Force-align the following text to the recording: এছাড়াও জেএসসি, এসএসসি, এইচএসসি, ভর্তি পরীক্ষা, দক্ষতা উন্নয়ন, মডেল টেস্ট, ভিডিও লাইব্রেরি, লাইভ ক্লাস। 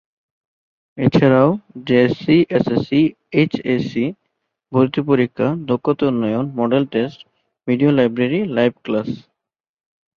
এছাড়াও 0.97 1.49
জেএসসি, 1.87 2.37
এসএসসি, 2.57 3.01
এইচএসসি, 3.33 4.05
ভর্তি 4.71 5.01
পরীক্ষা, 5.09 5.47
দক্ষতা 5.69 6.03
উন্নয়ন, 6.07 6.45
মডেল 6.59 6.83
টেস্ট, 6.93 7.19
ভিডিও 7.67 7.89
লাইব্রেরি, 7.97 8.39
লাইভ 8.55 8.73
ক্লাস। 8.85 9.09